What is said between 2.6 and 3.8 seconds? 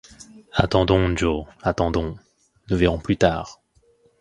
nous verrons plus tard.